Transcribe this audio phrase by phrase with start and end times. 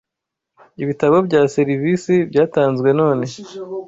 [0.83, 3.25] ibitabo bya serivisi byatanzwe none